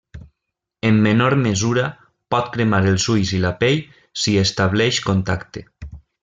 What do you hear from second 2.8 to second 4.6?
els ulls i la pell si hi